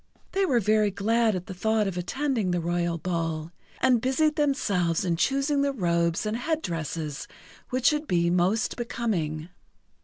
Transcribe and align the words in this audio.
They 0.31 0.47
were 0.47 0.59
very 0.59 0.89
glad 0.89 1.35
at 1.35 1.45
the 1.45 1.53
thought 1.53 1.85
of 1.87 1.95
attending 1.95 2.49
the 2.49 2.59
royal 2.59 2.97
ball, 2.97 3.51
and 3.81 4.01
busied 4.01 4.35
themselves 4.35 5.05
in 5.05 5.15
choosing 5.15 5.61
the 5.61 5.71
robes 5.73 6.25
and 6.25 6.37
head 6.37 6.63
dresses 6.63 7.27
which 7.69 7.85
should 7.89 8.07
be 8.07 8.31
most 8.31 8.77
becoming. 8.77 9.49